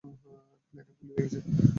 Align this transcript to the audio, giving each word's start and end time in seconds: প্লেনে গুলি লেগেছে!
প্লেনে 0.69 0.91
গুলি 0.97 1.11
লেগেছে! 1.11 1.39